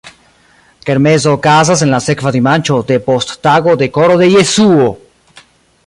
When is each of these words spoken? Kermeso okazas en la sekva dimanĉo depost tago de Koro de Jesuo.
Kermeso 0.87 1.33
okazas 1.37 1.83
en 1.87 1.93
la 1.95 1.99
sekva 2.05 2.31
dimanĉo 2.37 2.79
depost 2.93 3.35
tago 3.49 3.77
de 3.83 3.93
Koro 3.99 4.17
de 4.23 4.31
Jesuo. 4.39 4.91